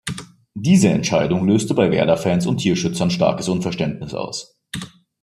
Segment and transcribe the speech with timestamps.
[0.55, 4.57] Diese Entscheidung löste bei Werder-Fans und Tierschützern starkes Unverständnis aus.